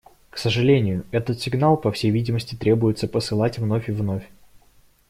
К 0.31 0.39
сожалению, 0.39 1.05
этот 1.11 1.39
сигнал, 1.41 1.77
по 1.77 1.91
всей 1.91 2.09
видимости, 2.09 2.55
требуется 2.55 3.07
посылать 3.07 3.59
вновь 3.59 3.87
и 3.87 3.91
вновь. 3.91 4.27